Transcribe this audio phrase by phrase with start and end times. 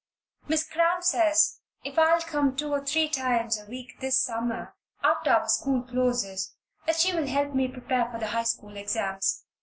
[0.47, 5.29] Miss Cramp says if I'll come two or three times a week this summer, after
[5.29, 6.55] our school closes,
[6.87, 9.43] that she will help me to prepare for the High School exams.